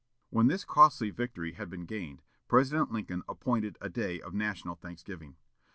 [0.31, 5.35] When this costly victory had been gained, President Lincoln appointed a day of national thanksgiving.